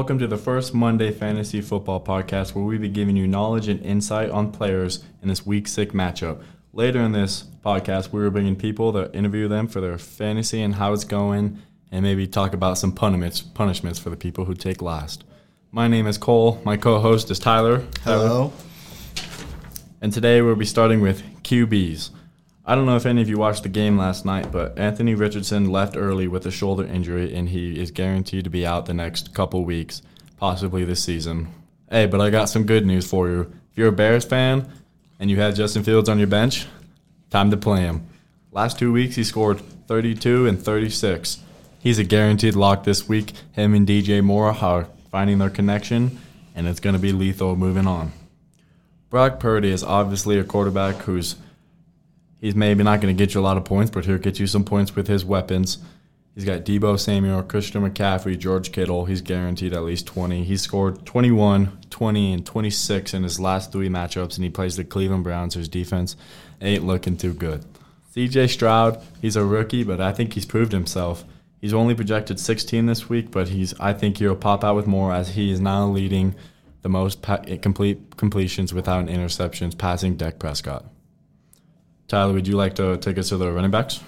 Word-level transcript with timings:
Welcome 0.00 0.18
to 0.20 0.26
the 0.26 0.38
first 0.38 0.72
Monday 0.72 1.12
Fantasy 1.12 1.60
Football 1.60 2.02
Podcast, 2.02 2.54
where 2.54 2.64
we'll 2.64 2.78
be 2.78 2.88
giving 2.88 3.16
you 3.16 3.26
knowledge 3.26 3.68
and 3.68 3.84
insight 3.84 4.30
on 4.30 4.50
players 4.50 5.04
in 5.20 5.28
this 5.28 5.44
week 5.44 5.68
six 5.68 5.92
matchup. 5.92 6.42
Later 6.72 7.02
in 7.02 7.12
this 7.12 7.44
podcast, 7.62 8.10
we 8.10 8.22
will 8.22 8.30
bring 8.30 8.46
in 8.46 8.56
people 8.56 8.94
to 8.94 9.14
interview 9.14 9.46
them 9.46 9.68
for 9.68 9.82
their 9.82 9.98
fantasy 9.98 10.62
and 10.62 10.76
how 10.76 10.94
it's 10.94 11.04
going, 11.04 11.58
and 11.92 12.02
maybe 12.02 12.26
talk 12.26 12.54
about 12.54 12.78
some 12.78 12.92
punishments 12.92 13.42
punishments 13.42 13.98
for 13.98 14.08
the 14.08 14.16
people 14.16 14.46
who 14.46 14.54
take 14.54 14.80
last. 14.80 15.24
My 15.70 15.86
name 15.86 16.06
is 16.06 16.16
Cole. 16.16 16.62
My 16.64 16.78
co-host 16.78 17.30
is 17.30 17.38
Tyler. 17.38 17.84
Hello. 18.02 18.54
And 20.00 20.14
today 20.14 20.40
we'll 20.40 20.56
be 20.56 20.64
starting 20.64 21.02
with 21.02 21.22
QBs. 21.42 22.08
I 22.70 22.76
don't 22.76 22.86
know 22.86 22.94
if 22.94 23.04
any 23.04 23.20
of 23.20 23.28
you 23.28 23.36
watched 23.36 23.64
the 23.64 23.68
game 23.68 23.98
last 23.98 24.24
night, 24.24 24.52
but 24.52 24.78
Anthony 24.78 25.16
Richardson 25.16 25.72
left 25.72 25.96
early 25.96 26.28
with 26.28 26.46
a 26.46 26.52
shoulder 26.52 26.84
injury, 26.84 27.34
and 27.34 27.48
he 27.48 27.76
is 27.76 27.90
guaranteed 27.90 28.44
to 28.44 28.50
be 28.50 28.64
out 28.64 28.86
the 28.86 28.94
next 28.94 29.34
couple 29.34 29.64
weeks, 29.64 30.02
possibly 30.36 30.84
this 30.84 31.02
season. 31.02 31.48
Hey, 31.90 32.06
but 32.06 32.20
I 32.20 32.30
got 32.30 32.44
some 32.44 32.66
good 32.66 32.86
news 32.86 33.10
for 33.10 33.28
you. 33.28 33.52
If 33.72 33.76
you're 33.76 33.88
a 33.88 33.92
Bears 33.92 34.24
fan 34.24 34.70
and 35.18 35.28
you 35.28 35.40
have 35.40 35.56
Justin 35.56 35.82
Fields 35.82 36.08
on 36.08 36.18
your 36.18 36.28
bench, 36.28 36.68
time 37.28 37.50
to 37.50 37.56
play 37.56 37.80
him. 37.80 38.06
Last 38.52 38.78
two 38.78 38.92
weeks, 38.92 39.16
he 39.16 39.24
scored 39.24 39.58
32 39.88 40.46
and 40.46 40.62
36. 40.62 41.42
He's 41.80 41.98
a 41.98 42.04
guaranteed 42.04 42.54
lock 42.54 42.84
this 42.84 43.08
week. 43.08 43.32
Him 43.50 43.74
and 43.74 43.84
DJ 43.84 44.22
Moore 44.22 44.54
are 44.54 44.86
finding 45.10 45.38
their 45.38 45.50
connection, 45.50 46.20
and 46.54 46.68
it's 46.68 46.78
going 46.78 46.94
to 46.94 47.02
be 47.02 47.10
lethal 47.10 47.56
moving 47.56 47.88
on. 47.88 48.12
Brock 49.08 49.40
Purdy 49.40 49.72
is 49.72 49.82
obviously 49.82 50.38
a 50.38 50.44
quarterback 50.44 50.94
who's 50.98 51.34
he's 52.40 52.54
maybe 52.54 52.82
not 52.82 53.00
going 53.00 53.14
to 53.14 53.18
get 53.18 53.34
you 53.34 53.40
a 53.40 53.42
lot 53.42 53.56
of 53.56 53.64
points, 53.64 53.90
but 53.90 54.04
he'll 54.04 54.18
get 54.18 54.38
you 54.38 54.46
some 54.46 54.64
points 54.64 54.96
with 54.96 55.06
his 55.06 55.24
weapons. 55.24 55.78
He's 56.34 56.44
got 56.44 56.64
Deebo 56.64 56.98
Samuel, 56.98 57.42
Christian 57.42 57.82
McCaffrey, 57.82 58.38
George 58.38 58.72
Kittle. 58.72 59.04
He's 59.04 59.20
guaranteed 59.20 59.72
at 59.72 59.82
least 59.82 60.06
20. 60.06 60.44
He 60.44 60.56
scored 60.56 61.04
21, 61.04 61.78
20, 61.90 62.32
and 62.32 62.46
26 62.46 63.14
in 63.14 63.24
his 63.24 63.40
last 63.40 63.72
three 63.72 63.88
matchups, 63.88 64.36
and 64.36 64.44
he 64.44 64.50
plays 64.50 64.76
the 64.76 64.84
Cleveland 64.84 65.24
Browns, 65.24 65.54
whose 65.54 65.68
defense 65.68 66.16
ain't 66.60 66.86
looking 66.86 67.16
too 67.16 67.34
good. 67.34 67.64
CJ 68.14 68.48
Stroud, 68.50 69.02
he's 69.20 69.36
a 69.36 69.44
rookie, 69.44 69.84
but 69.84 70.00
I 70.00 70.12
think 70.12 70.32
he's 70.32 70.46
proved 70.46 70.72
himself. 70.72 71.24
He's 71.60 71.74
only 71.74 71.94
projected 71.94 72.40
16 72.40 72.86
this 72.86 73.08
week, 73.08 73.30
but 73.30 73.48
he's 73.48 73.78
I 73.78 73.92
think 73.92 74.16
he'll 74.16 74.34
pop 74.34 74.64
out 74.64 74.76
with 74.76 74.86
more 74.86 75.12
as 75.12 75.30
he 75.30 75.50
is 75.50 75.60
now 75.60 75.86
leading 75.86 76.34
the 76.82 76.88
most 76.88 77.22
pa- 77.22 77.44
complete 77.60 78.16
completions 78.16 78.72
without 78.72 79.06
interceptions, 79.06 79.76
passing 79.76 80.16
Dak 80.16 80.38
Prescott. 80.38 80.86
Tyler, 82.10 82.32
would 82.32 82.48
you 82.48 82.56
like 82.56 82.74
to 82.74 82.96
take 82.96 83.18
us 83.18 83.28
to 83.28 83.36
the 83.36 83.52
running 83.52 83.70
backs? 83.70 84.02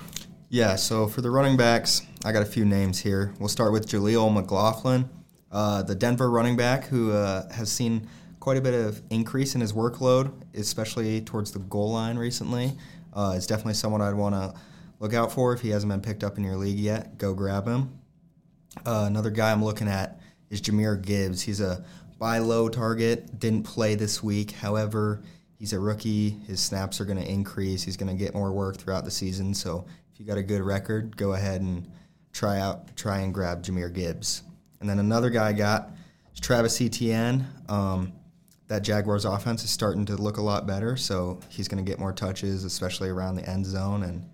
Yeah, 0.49 0.75
so 0.75 1.07
for 1.07 1.21
the 1.21 1.31
running 1.31 1.57
backs, 1.57 2.03
I 2.25 2.33
got 2.33 2.43
a 2.43 2.47
few 2.47 2.65
names 2.65 2.99
here. 2.99 3.33
We'll 3.39 3.49
start 3.49 3.73
with 3.73 3.87
Jaleel 3.87 4.35
McLaughlin, 4.35 5.09
uh, 5.53 5.85
the 5.85 5.95
Denver 5.95 6.29
running 6.29 6.57
back 6.57 6.87
who 6.87 7.13
uh, 7.13 7.49
has 7.53 7.71
seen 7.71 8.09
quite 8.41 8.57
a 8.57 8.61
bit 8.61 8.75
of 8.75 9.01
increase 9.11 9.55
in 9.55 9.61
his 9.61 9.73
workload, 9.73 10.33
especially 10.53 11.21
towards 11.21 11.53
the 11.53 11.61
goal 11.61 11.93
line 11.93 12.19
recently. 12.19 12.73
Uh, 13.13 13.35
it's 13.37 13.47
definitely 13.47 13.75
someone 13.75 14.03
I'd 14.03 14.15
want 14.15 14.35
to 14.35 14.53
look 14.99 15.15
out 15.15 15.31
for 15.31 15.53
if 15.53 15.61
he 15.61 15.69
hasn't 15.69 15.93
been 15.93 16.01
picked 16.01 16.25
up 16.25 16.39
in 16.39 16.43
your 16.43 16.57
league 16.57 16.81
yet. 16.81 17.19
Go 17.19 17.35
grab 17.35 17.69
him. 17.69 18.01
Uh, 18.85 19.05
another 19.07 19.31
guy 19.31 19.53
I'm 19.53 19.65
looking 19.65 19.87
at 19.87 20.21
is 20.51 20.61
Jahmyr 20.61 21.01
Gibbs. 21.01 21.43
He's 21.43 21.61
a 21.61 21.85
buy 22.19 22.39
low 22.39 22.69
target, 22.69 23.39
didn't 23.39 23.63
play 23.63 23.95
this 23.95 24.25
week. 24.25 24.51
However, 24.51 25.23
he's 25.63 25.73
a 25.73 25.79
rookie. 25.79 26.31
His 26.49 26.59
snaps 26.59 27.01
are 27.01 27.05
going 27.05 27.19
to 27.19 27.31
increase. 27.31 27.85
He's 27.85 27.97
going 27.97 28.09
to 28.09 28.21
get 28.21 28.35
more 28.35 28.51
work 28.51 28.79
throughout 28.79 29.05
the 29.05 29.13
season. 29.13 29.55
So 29.55 29.87
if 30.13 30.19
you 30.19 30.27
got 30.27 30.37
a 30.37 30.43
good 30.43 30.61
record, 30.61 31.17
go 31.17 31.35
ahead 31.35 31.61
and 31.61 31.89
try 32.33 32.59
out, 32.59 32.97
try 32.97 33.21
and 33.21 33.33
grab 33.33 33.63
Jahmyr 33.63 33.95
Gibbs. 33.95 34.43
And 34.81 34.91
then 34.91 34.99
another 34.99 35.31
guy 35.31 35.51
I 35.51 35.53
got 35.53 35.93
is 36.35 36.41
Travis 36.41 36.81
Etienne. 36.81 37.47
Um, 37.69 38.13
that 38.67 38.83
Jaguars 38.83 39.25
offense 39.25 39.63
is 39.63 39.71
starting 39.71 40.05
to 40.07 40.17
look 40.17 40.39
a 40.39 40.43
lot 40.43 40.67
better, 40.67 40.97
so 40.97 41.39
he's 41.49 41.69
going 41.69 41.85
to 41.85 41.89
get 41.89 42.01
more 42.01 42.13
touches, 42.13 42.65
especially 42.65 43.09
around 43.09 43.37
the 43.37 43.49
end 43.49 43.65
zone. 43.65 44.03
And 44.03 44.29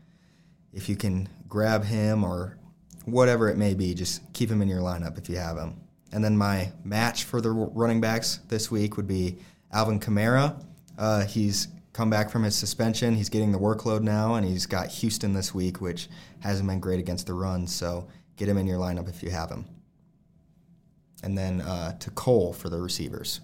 if 0.72 0.88
you 0.88 0.96
can 0.96 1.28
grab 1.46 1.84
him 1.84 2.24
or 2.24 2.56
whatever 3.04 3.50
it 3.50 3.58
may 3.58 3.74
be, 3.74 3.92
just 3.92 4.32
keep 4.32 4.48
him 4.48 4.62
in 4.62 4.68
your 4.68 4.80
lineup 4.80 5.18
if 5.18 5.28
you 5.28 5.36
have 5.36 5.58
him. 5.58 5.78
And 6.10 6.24
then 6.24 6.38
my 6.38 6.72
match 6.84 7.24
for 7.24 7.42
the 7.42 7.50
running 7.50 8.00
backs 8.00 8.40
this 8.48 8.70
week 8.70 8.96
would 8.96 9.06
be 9.06 9.40
Alvin 9.70 10.00
Kamara. 10.00 10.64
Uh, 10.98 11.24
he's 11.24 11.68
come 11.92 12.10
back 12.10 12.28
from 12.28 12.42
his 12.42 12.56
suspension. 12.56 13.14
He's 13.14 13.28
getting 13.28 13.52
the 13.52 13.58
workload 13.58 14.02
now, 14.02 14.34
and 14.34 14.46
he's 14.46 14.66
got 14.66 14.88
Houston 14.88 15.32
this 15.32 15.54
week, 15.54 15.80
which 15.80 16.08
hasn't 16.40 16.68
been 16.68 16.80
great 16.80 16.98
against 16.98 17.26
the 17.26 17.34
run. 17.34 17.66
So 17.66 18.08
get 18.36 18.48
him 18.48 18.58
in 18.58 18.66
your 18.66 18.78
lineup 18.78 19.08
if 19.08 19.22
you 19.22 19.30
have 19.30 19.50
him. 19.50 19.64
And 21.22 21.38
then 21.38 21.60
uh, 21.60 21.96
to 21.98 22.10
Cole 22.10 22.52
for 22.52 22.68
the 22.68 22.80
receivers. 22.80 23.40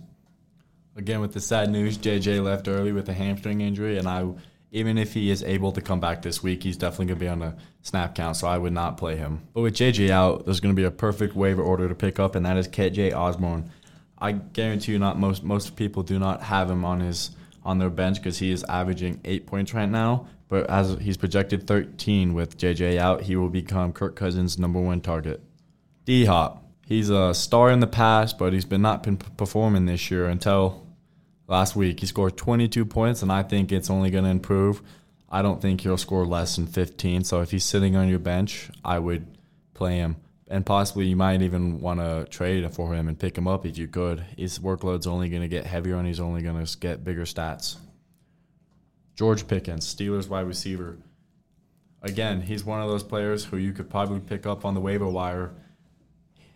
Again, 0.96 1.20
with 1.20 1.32
the 1.32 1.40
sad 1.40 1.70
news, 1.70 1.98
JJ 1.98 2.44
left 2.44 2.68
early 2.68 2.92
with 2.92 3.08
a 3.08 3.12
hamstring 3.12 3.60
injury, 3.60 3.98
and 3.98 4.06
I, 4.06 4.28
even 4.70 4.96
if 4.96 5.12
he 5.12 5.30
is 5.30 5.42
able 5.42 5.72
to 5.72 5.80
come 5.80 5.98
back 5.98 6.22
this 6.22 6.40
week, 6.40 6.62
he's 6.62 6.76
definitely 6.76 7.06
going 7.06 7.18
to 7.18 7.24
be 7.24 7.28
on 7.28 7.42
a 7.42 7.56
snap 7.82 8.14
count, 8.14 8.36
so 8.36 8.46
I 8.46 8.58
would 8.58 8.72
not 8.72 8.96
play 8.96 9.16
him. 9.16 9.42
But 9.52 9.62
with 9.62 9.74
JJ 9.74 10.10
out, 10.10 10.44
there's 10.44 10.60
going 10.60 10.74
to 10.74 10.80
be 10.80 10.86
a 10.86 10.92
perfect 10.92 11.34
waiver 11.34 11.62
order 11.62 11.88
to 11.88 11.94
pick 11.96 12.20
up, 12.20 12.36
and 12.36 12.46
that 12.46 12.56
is 12.56 12.68
KJ 12.68 13.12
Osborn. 13.12 13.70
I 14.16 14.32
guarantee 14.32 14.92
you, 14.92 15.00
not 15.00 15.18
most 15.18 15.42
most 15.42 15.74
people 15.74 16.04
do 16.04 16.20
not 16.20 16.44
have 16.44 16.70
him 16.70 16.84
on 16.84 17.00
his 17.00 17.32
on 17.64 17.78
their 17.78 17.90
bench 17.90 18.18
because 18.18 18.38
he 18.38 18.50
is 18.50 18.64
averaging 18.68 19.20
eight 19.24 19.46
points 19.46 19.72
right 19.74 19.88
now. 19.88 20.26
But 20.48 20.68
as 20.68 20.96
he's 21.00 21.16
projected 21.16 21.66
13 21.66 22.34
with 22.34 22.58
JJ 22.58 22.98
out, 22.98 23.22
he 23.22 23.36
will 23.36 23.48
become 23.48 23.92
Kirk 23.92 24.14
Cousins' 24.14 24.58
number 24.58 24.80
one 24.80 25.00
target. 25.00 25.40
D 26.04 26.26
Hop, 26.26 26.64
he's 26.86 27.08
a 27.08 27.32
star 27.32 27.70
in 27.70 27.80
the 27.80 27.86
past, 27.86 28.38
but 28.38 28.52
he's 28.52 28.66
been 28.66 28.82
not 28.82 29.02
been 29.02 29.16
performing 29.16 29.86
this 29.86 30.10
year 30.10 30.26
until 30.26 30.86
last 31.48 31.74
week. 31.74 32.00
He 32.00 32.06
scored 32.06 32.36
22 32.36 32.84
points, 32.84 33.22
and 33.22 33.32
I 33.32 33.42
think 33.42 33.72
it's 33.72 33.90
only 33.90 34.10
going 34.10 34.24
to 34.24 34.30
improve. 34.30 34.82
I 35.30 35.42
don't 35.42 35.60
think 35.60 35.80
he'll 35.80 35.96
score 35.96 36.26
less 36.26 36.56
than 36.56 36.66
15. 36.66 37.24
So 37.24 37.40
if 37.40 37.50
he's 37.50 37.64
sitting 37.64 37.96
on 37.96 38.08
your 38.08 38.18
bench, 38.18 38.70
I 38.84 38.98
would 38.98 39.26
play 39.72 39.96
him. 39.96 40.16
And 40.46 40.66
possibly 40.66 41.06
you 41.06 41.16
might 41.16 41.40
even 41.40 41.80
want 41.80 42.00
to 42.00 42.26
trade 42.30 42.72
for 42.74 42.94
him 42.94 43.08
and 43.08 43.18
pick 43.18 43.38
him 43.38 43.48
up 43.48 43.64
if 43.64 43.78
you 43.78 43.88
could. 43.88 44.24
His 44.36 44.58
workload's 44.58 45.06
only 45.06 45.30
going 45.30 45.42
to 45.42 45.48
get 45.48 45.66
heavier 45.66 45.96
and 45.96 46.06
he's 46.06 46.20
only 46.20 46.42
going 46.42 46.64
to 46.64 46.78
get 46.78 47.02
bigger 47.02 47.24
stats. 47.24 47.76
George 49.16 49.46
Pickens, 49.46 49.92
Steelers 49.92 50.28
wide 50.28 50.46
receiver. 50.46 50.98
Again, 52.02 52.42
he's 52.42 52.64
one 52.64 52.82
of 52.82 52.88
those 52.88 53.02
players 53.02 53.46
who 53.46 53.56
you 53.56 53.72
could 53.72 53.88
probably 53.88 54.20
pick 54.20 54.44
up 54.44 54.64
on 54.66 54.74
the 54.74 54.80
waiver 54.80 55.08
wire. 55.08 55.54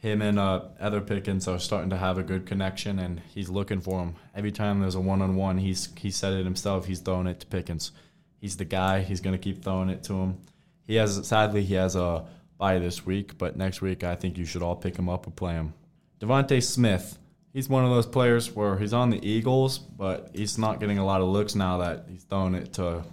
Him 0.02 0.20
and 0.20 0.38
uh, 0.38 0.62
other 0.78 1.00
Pickens 1.00 1.48
are 1.48 1.58
starting 1.58 1.90
to 1.90 1.96
have 1.96 2.18
a 2.18 2.22
good 2.22 2.46
connection, 2.46 2.98
and 2.98 3.20
he's 3.34 3.48
looking 3.48 3.80
for 3.80 4.00
him. 4.00 4.14
Every 4.34 4.52
time 4.52 4.80
there's 4.80 4.94
a 4.94 5.00
one-on-one, 5.00 5.58
he's 5.58 5.88
he 5.96 6.10
said 6.10 6.34
it 6.34 6.44
himself. 6.44 6.86
He's 6.86 7.00
throwing 7.00 7.26
it 7.26 7.40
to 7.40 7.46
Pickens. 7.46 7.92
He's 8.40 8.56
the 8.56 8.64
guy. 8.64 9.00
He's 9.00 9.20
going 9.20 9.34
to 9.34 9.42
keep 9.42 9.64
throwing 9.64 9.88
it 9.88 10.02
to 10.04 10.14
him. 10.14 10.38
He 10.86 10.96
has 10.96 11.26
sadly 11.26 11.64
he 11.64 11.74
has 11.74 11.96
a 11.96 12.26
bye 12.58 12.78
this 12.78 13.06
week, 13.06 13.38
but 13.38 13.56
next 13.56 13.80
week 13.80 14.04
I 14.04 14.16
think 14.16 14.36
you 14.36 14.44
should 14.44 14.62
all 14.62 14.76
pick 14.76 14.96
him 14.96 15.08
up 15.08 15.26
or 15.26 15.30
play 15.30 15.54
him. 15.54 15.74
DeVonta 16.20 16.62
Smith, 16.62 17.18
he's 17.52 17.68
one 17.68 17.84
of 17.84 17.90
those 17.90 18.06
players 18.06 18.54
where 18.54 18.76
he's 18.76 18.92
on 18.92 19.10
the 19.10 19.26
Eagles, 19.26 19.78
but 19.78 20.30
he's 20.34 20.58
not 20.58 20.80
getting 20.80 20.98
a 20.98 21.06
lot 21.06 21.20
of 21.20 21.28
looks 21.28 21.54
now 21.54 21.78
that 21.78 22.06
he's 22.10 22.24
throwing 22.24 22.54
it 22.54 22.72
to 22.74 23.04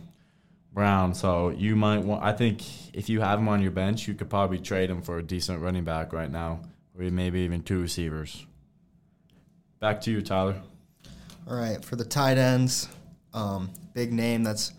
Brown. 0.73 1.13
So 1.13 1.49
you 1.49 1.75
might 1.75 1.99
want. 1.99 2.23
I 2.23 2.33
think 2.33 2.61
if 2.93 3.07
you 3.07 3.21
have 3.21 3.39
him 3.39 3.47
on 3.47 3.61
your 3.61 3.71
bench, 3.71 4.07
you 4.07 4.13
could 4.13 4.29
probably 4.29 4.59
trade 4.59 4.89
him 4.89 5.01
for 5.01 5.19
a 5.19 5.23
decent 5.23 5.61
running 5.61 5.83
back 5.85 6.11
right 6.11 6.29
now, 6.29 6.59
or 6.97 7.03
maybe 7.05 7.41
even 7.41 7.61
two 7.61 7.79
receivers. 7.79 8.45
Back 9.79 10.01
to 10.01 10.11
you, 10.11 10.21
Tyler. 10.21 10.61
All 11.47 11.55
right, 11.55 11.83
for 11.85 11.95
the 11.95 12.03
tight 12.03 12.37
ends, 12.39 12.89
um, 13.33 13.69
big 13.93 14.11
name 14.11 14.43
that's 14.43 14.73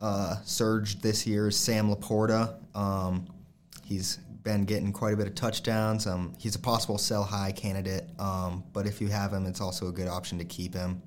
uh, 0.00 0.36
surged 0.44 1.02
this 1.02 1.26
year 1.26 1.48
is 1.48 1.56
Sam 1.56 1.90
Laporta. 1.90 2.54
Um, 2.76 3.26
he's 3.84 4.18
been 4.42 4.64
getting 4.64 4.92
quite 4.92 5.14
a 5.14 5.16
bit 5.16 5.26
of 5.26 5.34
touchdowns. 5.34 6.06
Um, 6.06 6.34
he's 6.38 6.54
a 6.54 6.58
possible 6.58 6.98
sell 6.98 7.24
high 7.24 7.52
candidate, 7.52 8.10
um, 8.18 8.64
but 8.72 8.86
if 8.86 9.00
you 9.00 9.08
have 9.08 9.32
him, 9.32 9.46
it's 9.46 9.60
also 9.60 9.88
a 9.88 9.92
good 9.92 10.08
option 10.08 10.38
to 10.38 10.44
keep 10.44 10.74
him. 10.74 11.02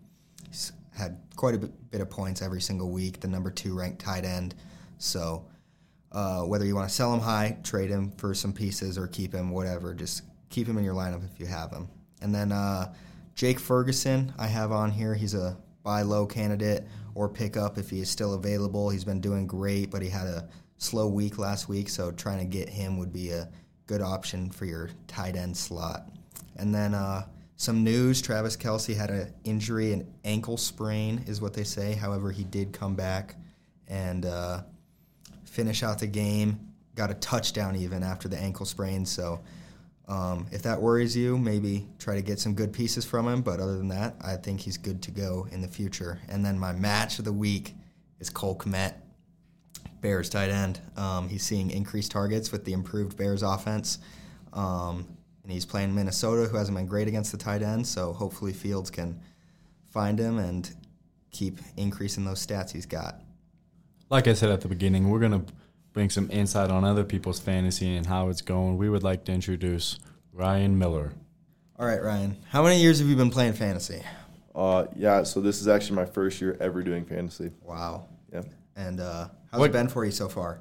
He's 0.47 0.71
had 0.95 1.19
quite 1.35 1.56
a 1.56 1.59
bit 1.59 2.01
of 2.01 2.09
points 2.09 2.41
every 2.41 2.62
single 2.62 2.89
week, 2.89 3.19
the 3.19 3.27
number 3.27 3.51
two 3.51 3.77
ranked 3.77 4.00
tight 4.00 4.25
end. 4.25 4.56
So 4.97 5.45
uh, 6.12 6.41
whether 6.41 6.65
you 6.65 6.75
want 6.75 6.89
to 6.89 6.95
sell 6.95 7.13
him 7.13 7.19
high, 7.19 7.57
trade 7.63 7.89
him 7.89 8.12
for 8.18 8.33
some 8.33 8.53
pieces, 8.53 8.97
or 8.97 9.07
keep 9.07 9.33
him, 9.33 9.51
whatever, 9.51 9.94
just 9.94 10.24
keep 10.50 10.68
him 10.68 10.77
in 10.77 10.83
your 10.83 10.95
lineup 10.95 11.24
if 11.31 11.39
you 11.39 11.45
have 11.45 11.71
him. 11.71 11.88
And 12.21 12.33
then 12.33 12.51
uh, 12.51 12.94
Jake 13.35 13.59
Ferguson, 13.59 14.33
I 14.39 14.47
have 14.47 14.71
on 14.71 14.91
here. 14.91 15.13
He's 15.13 15.35
a 15.35 15.57
buy 15.83 16.01
low 16.01 16.25
candidate 16.25 16.88
or 17.13 17.29
pick 17.29 17.56
up 17.56 17.77
if 17.77 17.89
he 17.89 18.00
is 18.00 18.09
still 18.09 18.33
available. 18.33 18.89
He's 18.89 19.06
been 19.06 19.21
doing 19.21 19.47
great, 19.47 19.91
but 19.91 20.01
he 20.01 20.09
had 20.09 20.27
a 20.27 20.50
slow 20.77 21.07
week 21.07 21.38
last 21.38 21.68
week, 21.69 21.89
so 21.89 22.12
trying 22.12 22.39
to 22.39 22.45
get 22.45 22.69
him 22.69 22.97
would 22.97 23.12
be 23.12 23.31
a 23.31 23.50
good 23.85 24.01
option 24.01 24.50
for 24.50 24.65
your 24.65 24.89
tight 25.07 25.35
end 25.35 25.56
slot. 25.56 26.09
And 26.56 26.74
then 26.74 26.94
uh, 26.94 27.25
some 27.56 27.83
news: 27.83 28.21
Travis 28.21 28.57
Kelce 28.57 28.95
had 28.95 29.09
an 29.09 29.33
injury, 29.44 29.94
an 29.94 30.07
ankle 30.24 30.57
sprain, 30.57 31.24
is 31.27 31.41
what 31.41 31.53
they 31.53 31.63
say. 31.63 31.94
However, 31.94 32.31
he 32.31 32.44
did 32.44 32.74
come 32.74 32.95
back 32.95 33.35
and 33.88 34.25
uh, 34.25 34.62
finish 35.45 35.83
out 35.83 36.00
the 36.00 36.07
game. 36.07 36.59
Got 36.95 37.12
a 37.12 37.15
touchdown 37.15 37.75
even 37.75 38.03
after 38.03 38.27
the 38.27 38.38
ankle 38.38 38.65
sprain. 38.65 39.06
So 39.06 39.41
Um, 40.07 40.47
if 40.51 40.62
that 40.62 40.81
worries 40.81 41.18
you, 41.18 41.38
maybe 41.38 41.85
try 42.00 42.15
to 42.15 42.21
get 42.21 42.39
some 42.39 42.56
good 42.56 42.71
pieces 42.71 43.03
from 43.03 43.27
him. 43.27 43.41
But 43.41 43.59
other 43.59 43.77
than 43.77 43.89
that, 43.89 44.15
I 44.21 44.38
think 44.38 44.62
he's 44.62 44.77
good 44.77 45.01
to 45.01 45.12
go 45.12 45.47
in 45.51 45.62
the 45.62 45.68
future. 45.68 46.21
And 46.29 46.45
then 46.45 46.57
my 46.57 46.71
match 46.71 47.19
of 47.19 47.25
the 47.25 47.33
week 47.33 47.75
is 48.21 48.29
Cole 48.29 48.57
Kmet, 48.57 48.94
Bears 50.01 50.29
tight 50.29 50.49
end. 50.49 50.79
Um, 50.95 51.29
he's 51.29 51.44
seeing 51.44 51.71
increased 51.71 52.11
targets 52.11 52.51
with 52.51 52.65
the 52.65 52.73
improved 52.73 53.17
Bears 53.17 53.44
offense. 53.44 53.99
Um, 54.53 55.07
and 55.44 55.51
he's 55.51 55.65
playing 55.65 55.95
Minnesota, 55.95 56.47
who 56.47 56.57
hasn't 56.57 56.77
been 56.77 56.88
great 56.88 57.07
against 57.07 57.31
the 57.31 57.38
tight 57.38 57.61
end. 57.61 57.88
So 57.88 58.13
hopefully 58.13 58.53
Fields 58.53 58.89
can 58.89 59.21
find 59.91 60.19
him 60.19 60.39
and 60.39 60.69
keep 61.31 61.59
increasing 61.77 62.25
those 62.25 62.45
stats 62.45 62.71
he's 62.71 62.85
got. 62.85 63.21
Like 64.09 64.27
I 64.27 64.33
said 64.33 64.49
at 64.49 64.61
the 64.61 64.67
beginning, 64.67 65.09
we're 65.09 65.19
going 65.19 65.45
to 65.45 65.53
bring 65.94 66.09
some 66.09 66.29
insight 66.31 66.69
on 66.69 66.83
other 66.83 67.03
people's 67.03 67.39
fantasy 67.39 67.95
and 67.95 68.05
how 68.05 68.29
it's 68.29 68.41
going. 68.41 68.77
We 68.77 68.89
would 68.89 69.03
like 69.03 69.25
to 69.25 69.31
introduce 69.31 70.00
Ryan 70.31 70.77
Miller. 70.77 71.13
All 71.79 71.85
right, 71.85 72.01
Ryan. 72.01 72.38
How 72.50 72.63
many 72.63 72.81
years 72.81 73.00
have 73.00 73.07
you 73.07 73.15
been 73.15 73.29
playing 73.29 73.53
fantasy? 73.53 74.01
Uh, 74.53 74.85
yeah, 74.95 75.23
so 75.23 75.39
this 75.39 75.61
is 75.61 75.67
actually 75.67 75.95
my 75.95 76.05
first 76.05 76.41
year 76.41 76.57
ever 76.59 76.81
doing 76.81 77.05
fantasy. 77.05 77.51
Wow. 77.61 78.07
Yeah. 78.33 78.41
And 78.75 79.00
uh, 79.00 79.27
how's 79.51 79.59
What- 79.59 79.69
it 79.69 79.73
been 79.73 79.88
for 79.88 80.05
you 80.05 80.11
so 80.11 80.27
far? 80.29 80.59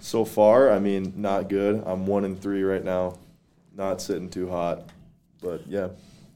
So 0.00 0.24
far, 0.24 0.70
I 0.70 0.78
mean, 0.78 1.12
not 1.16 1.48
good. 1.48 1.82
I'm 1.84 2.06
one 2.06 2.24
and 2.24 2.40
three 2.40 2.62
right 2.62 2.82
now. 2.84 3.18
Not 3.76 4.00
sitting 4.00 4.30
too 4.30 4.48
hot, 4.48 4.84
but 5.42 5.66
yeah. 5.66 5.88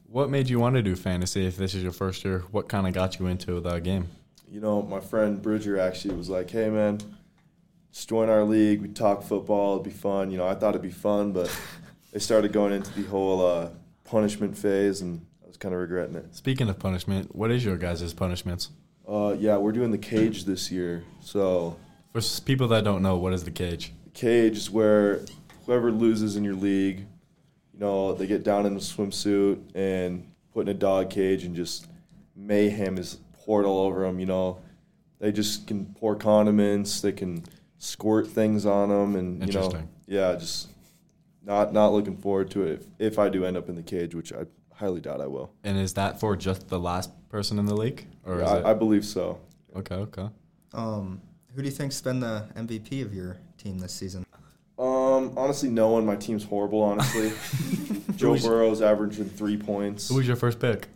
What 0.07 0.29
made 0.29 0.49
you 0.49 0.59
want 0.59 0.75
to 0.75 0.83
do 0.83 0.95
fantasy 0.95 1.45
if 1.47 1.57
this 1.57 1.73
is 1.73 1.81
your 1.83 1.91
first 1.91 2.23
year? 2.23 2.43
What 2.51 2.69
kind 2.69 2.87
of 2.87 2.93
got 2.93 3.19
you 3.19 3.25
into 3.25 3.59
the 3.59 3.79
game? 3.79 4.07
You 4.47 4.61
know, 4.61 4.81
my 4.83 4.99
friend 4.99 5.41
Bridger 5.41 5.79
actually 5.79 6.15
was 6.15 6.29
like, 6.29 6.49
"Hey, 6.51 6.69
man, 6.69 6.99
just 7.91 8.07
join 8.07 8.29
our 8.29 8.43
league. 8.43 8.81
We 8.81 8.87
talk 8.89 9.23
football. 9.23 9.73
It'd 9.73 9.83
be 9.83 9.89
fun." 9.89 10.29
You 10.31 10.37
know, 10.37 10.47
I 10.47 10.53
thought 10.55 10.69
it'd 10.69 10.81
be 10.83 10.91
fun, 10.91 11.31
but 11.33 11.49
they 12.13 12.19
started 12.19 12.53
going 12.53 12.71
into 12.71 12.93
the 12.93 13.07
whole 13.09 13.45
uh, 13.45 13.69
punishment 14.05 14.55
phase, 14.55 15.01
and 15.01 15.25
I 15.43 15.47
was 15.47 15.57
kind 15.57 15.73
of 15.73 15.81
regretting 15.81 16.15
it. 16.15 16.35
Speaking 16.35 16.69
of 16.69 16.77
punishment, 16.79 17.35
what 17.35 17.49
is 17.51 17.65
your 17.65 17.77
guys' 17.77 18.13
punishments? 18.13 18.69
Uh, 19.07 19.35
yeah, 19.37 19.57
we're 19.57 19.71
doing 19.71 19.91
the 19.91 19.97
cage 19.97 20.45
this 20.45 20.71
year, 20.71 21.03
so 21.21 21.77
For 22.11 22.21
people 22.43 22.67
that 22.69 22.83
don't 22.83 23.01
know, 23.01 23.17
what 23.17 23.33
is 23.33 23.43
the 23.43 23.51
cage? 23.51 23.93
The 24.05 24.09
cage 24.11 24.57
is 24.57 24.71
where 24.71 25.21
whoever 25.65 25.91
loses 25.91 26.35
in 26.35 26.43
your 26.43 26.55
league, 26.55 26.99
you 27.73 27.79
know, 27.79 28.13
they 28.13 28.25
get 28.25 28.43
down 28.43 28.65
in 28.65 28.73
a 28.73 28.79
swimsuit 28.79 29.59
and 29.75 30.31
put 30.53 30.61
in 30.67 30.75
a 30.75 30.79
dog 30.79 31.09
cage 31.09 31.43
and 31.43 31.55
just 31.55 31.87
mayhem 32.35 32.97
is 32.97 33.17
poured 33.33 33.65
all 33.65 33.85
over 33.85 34.05
them. 34.05 34.19
You 34.19 34.25
know, 34.25 34.59
they 35.19 35.31
just 35.31 35.67
can 35.67 35.85
pour 35.99 36.15
condiments, 36.15 37.01
they 37.01 37.11
can 37.11 37.43
squirt 37.77 38.27
things 38.27 38.65
on 38.65 38.89
them, 38.89 39.15
and 39.15 39.45
you 39.45 39.53
know, 39.53 39.83
yeah, 40.07 40.35
just 40.35 40.69
not 41.45 41.73
not 41.73 41.93
looking 41.93 42.17
forward 42.17 42.49
to 42.51 42.63
it. 42.63 42.81
If, 42.99 43.13
if 43.13 43.19
I 43.19 43.29
do 43.29 43.45
end 43.45 43.57
up 43.57 43.69
in 43.69 43.75
the 43.75 43.83
cage, 43.83 44.15
which 44.15 44.33
I 44.33 44.45
highly 44.73 44.99
doubt 45.01 45.21
I 45.21 45.27
will. 45.27 45.51
And 45.63 45.77
is 45.77 45.93
that 45.93 46.19
for 46.19 46.35
just 46.35 46.67
the 46.69 46.79
last 46.79 47.11
person 47.29 47.59
in 47.59 47.65
the 47.65 47.75
league, 47.75 48.05
or 48.25 48.41
is 48.41 48.49
I, 48.49 48.57
it? 48.59 48.65
I 48.65 48.73
believe 48.73 49.05
so. 49.05 49.39
okay, 49.75 49.95
okay. 49.95 50.27
Um, 50.73 51.21
who 51.55 51.61
do 51.61 51.67
you 51.69 51.73
think's 51.73 52.01
been 52.01 52.19
the 52.19 52.45
MVP 52.55 53.01
of 53.03 53.13
your 53.13 53.37
team 53.57 53.79
this 53.79 53.93
season? 53.93 54.25
Um, 54.77 55.31
honestly, 55.37 55.69
no 55.69 55.89
one. 55.89 56.05
My 56.05 56.17
team's 56.17 56.43
horrible. 56.43 56.81
Honestly, 56.81 57.31
Joe 58.17 58.37
Burrow's 58.37 58.81
averaging 58.81 59.29
three 59.29 59.55
points. 59.55 60.09
Who 60.09 60.15
was 60.15 60.27
your 60.27 60.35
first 60.35 60.59
pick? 60.59 60.87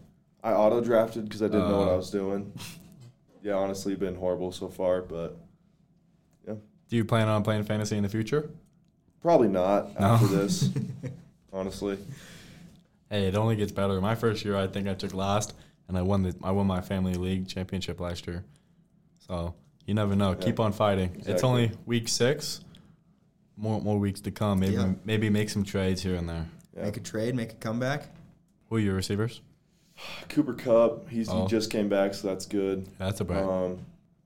I 0.44 0.52
auto 0.52 0.82
drafted 0.82 1.26
because 1.26 1.42
I 1.42 1.46
didn't 1.48 1.70
know 1.70 1.80
what 1.80 1.88
Uh. 1.88 1.94
I 1.94 1.96
was 1.96 2.10
doing. 2.12 2.52
Yeah, 3.42 3.54
honestly, 3.54 3.96
been 3.96 4.16
horrible 4.16 4.52
so 4.52 4.68
far, 4.68 5.02
but 5.02 5.38
yeah. 6.46 6.56
Do 6.90 6.96
you 6.98 7.06
plan 7.06 7.30
on 7.30 7.42
playing 7.42 7.64
fantasy 7.64 7.96
in 7.96 8.04
the 8.04 8.10
future? 8.10 8.50
Probably 9.22 9.48
not 9.50 10.00
No. 10.00 10.06
after 10.08 10.28
this. 10.28 10.70
honestly, 11.54 11.98
Hey, 13.10 13.26
it 13.28 13.36
only 13.36 13.56
gets 13.56 13.72
better. 13.72 14.00
My 14.02 14.14
first 14.16 14.46
year, 14.46 14.56
I 14.56 14.68
think 14.68 14.88
I 14.88 14.94
took 14.94 15.14
last, 15.16 15.56
and 15.88 15.98
I 15.98 16.04
won 16.04 16.22
the 16.24 16.36
I 16.44 16.52
won 16.52 16.68
my 16.68 16.80
family 16.82 17.16
league 17.16 17.48
championship 17.48 18.00
last 18.00 18.28
year. 18.28 18.44
So 19.28 19.56
you 19.88 19.96
never 19.96 20.16
know. 20.16 20.30
Yeah. 20.32 20.46
Keep 20.46 20.60
on 20.60 20.72
fighting. 20.74 21.24
It's 21.26 21.44
only 21.44 21.72
week 21.88 22.08
six. 22.08 22.62
More 23.58 23.82
more 23.82 23.98
weeks 23.98 24.22
to 24.22 24.32
come. 24.32 24.60
Maybe 24.60 24.74
Yeah. 24.76 24.94
maybe 25.06 25.30
make 25.32 25.50
some 25.50 25.64
trades 25.64 26.04
here 26.04 26.16
and 26.16 26.30
there. 26.30 26.46
yeah. 26.78 26.84
Make 26.84 26.98
a 26.98 27.00
trade, 27.02 27.34
make 27.36 27.52
a 27.54 27.56
comeback. 27.56 28.10
Who 28.70 28.76
are 28.76 28.80
your 28.80 28.94
receivers? 28.94 29.42
Cooper 30.30 30.54
Kupp, 30.54 31.10
he's 31.10 31.30
Oh. 31.30 31.42
he 31.42 31.48
just 31.48 31.72
came 31.72 31.90
back, 31.90 32.14
so 32.14 32.28
that's 32.28 32.46
good. 32.46 32.88
That's 33.00 33.20
a 33.22 33.26
break. 33.26 33.40
Um, 33.44 33.80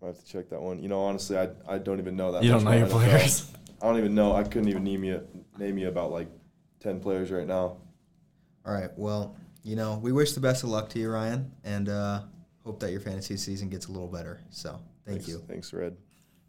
I 0.03 0.07
have 0.07 0.19
to 0.19 0.25
check 0.25 0.49
that 0.49 0.61
one. 0.61 0.83
You 0.83 0.89
know, 0.89 0.99
honestly, 1.01 1.37
I, 1.37 1.47
I 1.67 1.77
don't 1.77 1.99
even 1.99 2.17
know 2.17 2.33
that. 2.33 2.43
you 2.43 2.51
don't 2.51 2.65
know 2.65 2.71
your 2.73 2.85
about 2.85 3.01
NFL. 3.01 3.09
players. 3.09 3.49
I 3.83 3.88
don't 3.88 3.97
even 3.97 4.15
know. 4.15 4.33
I 4.33 4.44
couldn't 4.44 4.69
even 4.69 4.85
name 4.85 5.03
you 5.03 5.27
name 5.57 5.77
you 5.77 5.89
about 5.89 6.12
like 6.12 6.30
ten 6.80 7.01
players 7.01 7.30
right 7.31 7.45
now. 7.45 7.75
All 8.65 8.74
right. 8.74 8.89
Well, 8.95 9.35
you 9.62 9.75
know, 9.75 10.00
we 10.01 10.13
wish 10.13 10.31
the 10.31 10.39
best 10.39 10.63
of 10.63 10.69
luck 10.69 10.88
to 10.91 11.00
you, 11.00 11.12
Ryan, 11.12 11.51
and 11.65 11.89
uh, 11.89 12.21
hope 12.63 12.80
that 12.80 12.91
your 12.91 13.01
fantasy 13.01 13.35
season 13.35 13.68
gets 13.68 13.88
a 13.88 13.91
little 13.91 14.07
better. 14.07 14.39
So, 14.51 14.80
thank 15.06 15.19
Thanks, 15.19 15.27
you. 15.27 15.44
Thanks, 15.50 15.74
Red. 15.74 15.97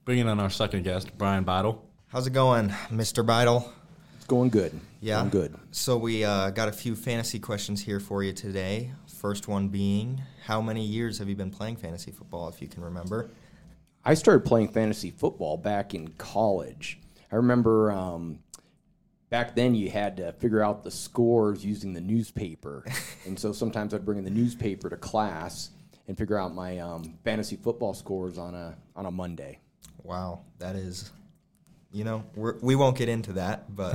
Bringing 0.05 0.29
on 0.29 0.39
our 0.39 0.49
second 0.49 0.85
guest, 0.85 1.19
Brian 1.19 1.43
Battle. 1.43 1.85
How's 2.07 2.29
it 2.29 2.33
going, 2.33 2.69
Mr. 2.91 3.27
Beidel? 3.27 3.69
It's 4.17 4.27
going 4.27 4.51
good. 4.51 4.79
Yeah. 5.01 5.19
Going 5.19 5.31
good. 5.31 5.55
So 5.73 5.97
we 5.97 6.25
uh, 6.25 6.51
got 6.51 6.69
a 6.69 6.73
few 6.73 6.95
fantasy 6.95 7.41
questions 7.41 7.83
here 7.83 7.99
for 7.99 8.23
you 8.23 8.33
today. 8.33 8.93
First 9.09 9.49
one 9.49 9.69
being, 9.69 10.23
how 10.45 10.61
many 10.61 10.85
years 10.85 11.19
have 11.19 11.29
you 11.29 11.35
been 11.35 11.51
playing 11.51 11.77
fantasy 11.77 12.13
football, 12.13 12.49
if 12.49 12.63
you 12.63 12.69
can 12.69 12.85
remember? 12.85 13.31
I 14.05 14.15
started 14.15 14.45
playing 14.45 14.69
fantasy 14.69 15.11
football 15.11 15.57
back 15.57 15.95
in 15.95 16.09
college. 16.17 17.01
I 17.33 17.37
remember 17.37 17.91
um, 17.93 18.39
back 19.31 19.55
then 19.55 19.75
you 19.75 19.91
had 19.91 20.17
to 20.19 20.33
figure 20.35 20.63
out 20.63 20.85
the 20.85 20.91
scores 20.91 21.65
using 21.65 21.93
the 21.93 22.01
newspaper. 22.01 22.85
and 23.27 23.39
so 23.39 23.53
sometimes 23.53 23.95
I'd 23.95 24.05
bring 24.05 24.19
in 24.19 24.25
the 24.25 24.31
newspaper 24.31 24.89
to 24.91 24.97
class 24.97 25.71
and 26.07 26.17
figure 26.17 26.39
out 26.39 26.55
my 26.55 26.79
um, 26.79 27.19
fantasy 27.25 27.57
football 27.57 27.95
scores 27.95 28.39
on 28.39 28.55
a, 28.55 28.77
on 28.95 29.07
a 29.07 29.11
Monday. 29.11 29.59
Wow, 30.03 30.43
that 30.59 30.77
is, 30.77 31.11
you 31.93 32.05
know, 32.05 32.25
we're, 32.35 32.59
we 32.61 32.77
won't 32.77 32.97
get 32.97 33.09
into 33.09 33.33
that, 33.35 33.75
but 33.75 33.95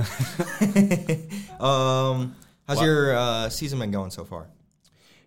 um, 1.60 2.34
how's 2.66 2.78
Wow. 2.78 2.84
your 2.84 3.16
uh, 3.16 3.48
season 3.48 3.78
been 3.78 3.90
going 3.92 4.10
so 4.10 4.24
far? 4.24 4.48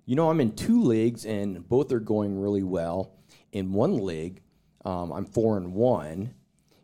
You 0.06 0.18
know, 0.18 0.30
I'm 0.30 0.42
in 0.42 0.54
two 0.54 0.84
leagues, 0.84 1.25
and 1.25 1.68
both 1.70 1.92
are 1.94 2.01
going 2.01 2.38
really 2.38 2.63
well. 2.63 3.12
In 3.54 3.72
one 3.72 4.04
league, 4.06 4.42
um, 4.84 5.13
I'm 5.13 5.25
four 5.25 5.56
and 5.56 5.74
one, 5.74 6.34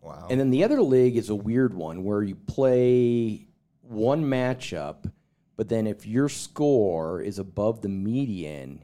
Wow. 0.01 0.27
and 0.29 0.39
then 0.39 0.49
the 0.49 0.63
other 0.63 0.81
league 0.81 1.17
is 1.17 1.29
a 1.29 1.35
weird 1.35 1.73
one 1.73 2.03
where 2.03 2.23
you 2.23 2.35
play 2.35 3.47
one 3.81 4.23
matchup, 4.23 5.11
but 5.57 5.67
then 5.67 5.87
if 5.87 6.05
your 6.05 6.29
score 6.29 7.21
is 7.21 7.37
above 7.39 7.81
the 7.81 7.89
median, 7.89 8.83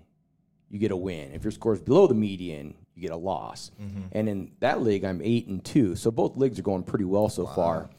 you 0.70 0.80
get 0.80 0.92
a 0.92 0.96
win. 0.96 1.32
If 1.34 1.44
your 1.44 1.52
score 1.52 1.74
is 1.74 1.80
below 1.82 2.08
the 2.08 2.16
median, 2.16 2.76
you 2.96 3.02
get 3.02 3.12
a 3.12 3.18
loss. 3.18 3.72
Mm-hmm. 3.82 4.02
And 4.12 4.30
in 4.30 4.52
that 4.60 4.82
league, 4.82 5.06
I'm 5.06 5.22
eight 5.24 5.48
and 5.48 5.64
two, 5.64 5.96
so 5.96 6.12
both 6.12 6.36
leagues 6.38 6.60
are 6.60 6.64
going 6.64 6.84
pretty 6.84 7.06
well 7.06 7.30
so 7.30 7.46
far. 7.46 7.90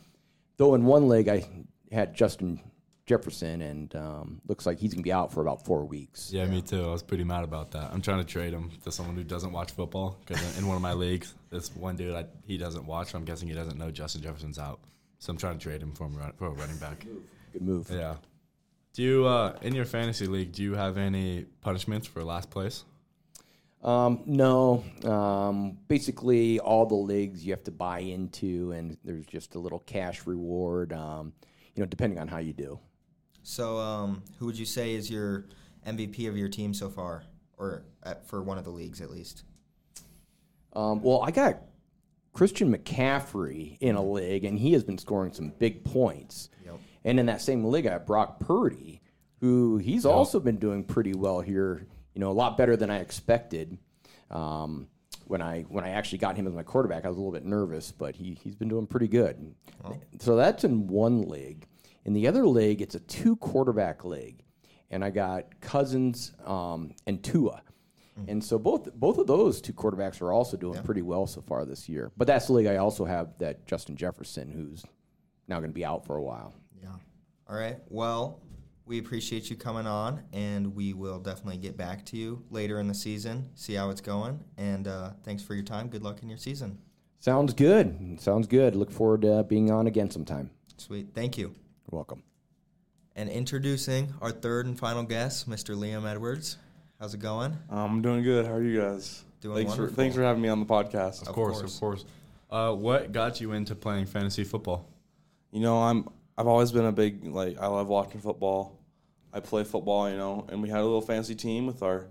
Though 0.59 0.75
in 0.75 0.85
one 0.85 1.09
league, 1.09 1.29
I 1.29 1.47
had 1.93 2.15
Justin 2.15 2.61
Jefferson, 3.07 3.63
and 3.63 3.95
um, 3.95 4.41
looks 4.49 4.67
like 4.67 4.79
he's 4.79 4.93
gonna 4.93 5.03
be 5.03 5.13
out 5.13 5.33
for 5.33 5.41
about 5.41 5.65
four 5.65 5.85
weeks. 5.85 6.33
Yeah, 6.33 6.45
me 6.47 6.61
too. 6.61 6.85
I 6.85 6.91
was 6.91 7.03
pretty 7.03 7.25
mad 7.25 7.45
about 7.45 7.71
that. 7.71 7.91
I'm 7.93 8.03
trying 8.03 8.19
to 8.19 8.25
trade 8.25 8.53
him 8.53 8.73
to 8.85 8.91
someone 8.91 9.15
who 9.17 9.23
doesn't 9.23 9.53
watch 9.53 9.73
football 9.73 10.19
because 10.27 10.59
in 10.59 10.67
one 10.67 10.77
of 10.77 10.83
my 10.83 10.93
leagues, 10.93 11.35
this 11.51 11.75
one 11.75 11.97
dude 11.97 12.15
I, 12.17 12.27
he 12.45 12.59
doesn't 12.59 12.85
watch. 12.85 13.13
So 13.13 13.19
I'm 13.19 13.25
guessing 13.25 13.49
he 13.49 13.55
doesn't 13.55 13.79
know 13.79 13.91
Justin 13.91 14.23
Jefferson's 14.23 14.59
out. 14.59 14.81
So 15.21 15.31
I'm 15.31 15.39
trying 15.39 15.59
to 15.59 15.63
trade 15.63 15.81
him 15.81 15.93
for, 15.93 16.05
a 16.05 16.09
run- 16.09 16.33
for 16.37 16.49
a 16.49 16.51
running 16.51 16.77
back. 16.79 17.07
Good 17.53 17.63
move. 17.63 17.89
Yeah. 17.91 18.17
Do 18.93 19.03
you 19.03 19.27
uh, 19.27 19.57
in 19.63 19.75
your 19.75 19.85
fantasy 19.85 20.27
league? 20.27 20.53
Do 20.53 20.63
you 20.63 20.75
have 20.75 20.97
any 20.97 21.45
punishments 21.61 22.07
for 22.09 22.25
last 22.25 22.51
place? 22.51 22.85
Um, 23.85 24.23
no. 24.27 24.83
Um, 25.05 25.79
basically, 25.87 26.59
all 26.59 26.87
the 26.87 26.97
leagues 26.97 27.45
you 27.47 27.53
have 27.53 27.63
to 27.65 27.71
buy 27.71 28.01
into, 28.01 28.73
and 28.73 28.97
there's 29.05 29.27
just 29.27 29.55
a 29.55 29.59
little 29.61 29.79
cash 29.79 30.27
reward. 30.27 30.93
Um, 30.93 31.33
you 31.75 31.83
know, 31.83 31.87
depending 31.87 32.19
on 32.19 32.27
how 32.27 32.39
you 32.39 32.53
do. 32.53 32.81
So, 33.49 33.79
um, 33.79 34.25
who 34.41 34.47
would 34.47 34.59
you 34.59 34.67
say 34.67 34.95
is 34.95 35.09
your 35.09 35.45
MVP 35.87 36.29
of 36.29 36.37
your 36.37 36.49
team 36.49 36.75
so 36.75 36.91
far, 36.91 37.23
or 37.57 37.85
at, 38.03 38.27
for 38.27 38.43
one 38.43 38.59
of 38.59 38.65
the 38.65 38.71
leagues 38.71 39.01
at 39.01 39.09
least? 39.09 39.45
Um, 40.73 41.01
well, 41.01 41.23
I 41.23 41.31
got 41.31 41.61
Christian 42.33 42.77
McCaffrey 42.77 43.79
in 43.79 43.95
a 43.95 44.03
league, 44.03 44.45
and 44.45 44.59
he 44.59 44.73
has 44.73 44.83
been 44.83 44.99
scoring 44.99 45.33
some 45.33 45.53
big 45.61 45.85
points. 45.85 46.51
Yep. 46.65 46.81
And 47.05 47.21
in 47.21 47.27
that 47.27 47.41
same 47.41 47.65
league, 47.65 47.87
I 47.87 47.93
have 47.93 48.05
Brock 48.05 48.41
Purdy, 48.41 49.01
who 49.39 49.79
he's 49.79 50.05
also 50.05 50.41
been 50.41 50.57
doing 50.57 50.83
pretty 50.83 51.15
well 51.15 51.41
here. 51.41 51.87
You 52.15 52.21
know, 52.21 52.33
a 52.33 52.35
lot 52.35 52.57
better 52.57 52.77
than 52.77 52.91
I 52.91 52.99
expected. 52.99 53.79
Um, 54.29 54.89
when 55.27 55.41
I 55.41 55.63
when 55.69 55.85
I 55.85 55.91
actually 55.91 56.19
got 56.19 56.35
him 56.35 56.49
as 56.49 56.53
my 56.53 56.65
quarterback, 56.65 57.05
I 57.05 57.09
was 57.09 57.17
a 57.17 57.21
little 57.21 57.33
bit 57.33 57.45
nervous, 57.45 57.93
but 57.93 58.17
he 58.17 58.37
he's 58.43 58.57
been 58.57 58.69
doing 58.69 58.89
pretty 58.89 59.07
good. 59.07 59.55
So 60.19 60.35
that's 60.35 60.65
in 60.65 60.89
one 60.89 61.29
league. 61.29 61.69
In 62.07 62.13
the 62.13 62.29
other 62.29 62.47
league, 62.47 62.81
it's 62.81 62.95
a 62.95 63.01
two 63.01 63.35
quarterback 63.37 64.05
league, 64.05 64.45
and 64.91 65.05
I 65.05 65.11
got 65.11 65.61
Cousins 65.61 66.33
um, 66.47 66.95
and 67.07 67.23
Tua. 67.23 67.63
And 68.29 68.43
so 68.43 68.59
both 68.59 68.95
both 68.95 69.19
of 69.19 69.27
those 69.27 69.61
two 69.61 69.75
quarterbacks 69.75 70.23
are 70.23 70.33
also 70.33 70.57
doing 70.57 70.83
pretty 70.83 71.03
well 71.03 71.27
so 71.27 71.43
far 71.43 71.67
this 71.67 71.87
year. 71.87 72.13
But 72.17 72.27
that's 72.27 72.47
the 72.47 72.55
league 72.55 72.67
I 72.67 72.77
also 72.77 73.05
have 73.05 73.37
that 73.41 73.67
Justin 73.67 73.95
Jefferson, 73.95 74.51
who's 74.51 74.85
now 75.49 75.59
going 75.59 75.71
to 75.71 75.75
be 75.75 75.85
out 75.85 76.07
for 76.07 76.17
a 76.17 76.23
while. 76.23 76.55
Yeah. 76.81 76.95
All 77.49 77.57
right. 77.57 77.77
Well, 77.89 78.41
we 78.87 78.99
appreciate 78.99 79.51
you 79.51 79.57
coming 79.57 79.87
on, 79.87 80.23
and 80.33 80.75
we 80.75 80.95
will 80.95 81.19
definitely 81.19 81.59
get 81.59 81.77
back 81.77 82.07
to 82.07 82.17
you 82.17 82.43
later 82.51 82.81
in 82.81 82.87
the 82.87 82.95
season, 82.95 83.51
see 83.55 83.75
how 83.75 83.91
it's 83.91 84.01
going. 84.01 84.43
And 84.57 84.89
uh, 84.89 85.11
thanks 85.25 85.43
for 85.43 85.55
your 85.55 85.65
time. 85.65 85.89
Good 85.89 86.03
luck 86.03 86.23
in 86.23 86.29
your 86.31 86.39
season. 86.39 86.79
Sounds 87.19 87.53
good. 87.53 88.19
Sounds 88.19 88.47
good. 88.47 88.77
Look 88.77 88.93
forward 88.93 89.23
to 89.23 89.45
being 89.45 89.71
on 89.71 89.89
again 89.89 90.11
sometime. 90.11 90.51
Sweet. 90.79 91.09
Thank 91.13 91.37
you. 91.37 91.55
You're 91.91 91.99
welcome. 91.99 92.23
And 93.15 93.29
introducing 93.31 94.13
our 94.21 94.31
third 94.31 94.67
and 94.67 94.79
final 94.79 95.03
guest, 95.03 95.49
Mr. 95.49 95.77
Liam 95.77 96.09
Edwards. 96.11 96.59
How's 97.01 97.15
it 97.15 97.21
going? 97.21 97.57
I'm 97.71 98.03
doing 98.03 98.23
good. 98.23 98.47
How 98.47 98.53
are 98.55 98.63
you 98.63 98.81
guys? 98.81 99.23
Doing 99.41 99.57
thanks 99.57 99.71
wonderful. 99.71 99.95
for 99.95 100.01
thanks 100.01 100.17
for 100.17 100.23
having 100.23 100.43
me 100.43 100.49
on 100.49 100.61
the 100.61 100.67
podcast. 100.67 101.23
Of, 101.23 101.29
Of 101.29 101.35
course, 101.35 101.59
course. 101.61 101.75
of 101.75 101.81
course. 101.81 102.05
Uh, 102.51 102.73
what 102.73 103.13
got 103.13 103.41
you 103.41 103.53
into 103.53 103.75
playing 103.75 104.07
fantasy 104.07 104.45
football? 104.45 104.89
You 105.51 105.61
know, 105.61 105.79
I'm 105.83 106.09
I've 106.39 106.47
always 106.47 106.73
been 106.73 106.85
a 106.87 106.93
big 106.93 107.25
like 107.25 107.59
I 107.59 107.67
love 107.67 107.89
watching 107.89 108.21
football. 108.21 108.79
I 109.33 109.41
play 109.41 109.65
football, 109.65 110.11
you 110.11 110.17
know, 110.17 110.47
and 110.49 110.63
we 110.63 110.69
had 110.69 110.81
a 110.81 110.85
little 110.85 111.01
fancy 111.03 111.35
team 111.35 111.67
with 111.67 111.83
our 111.83 112.07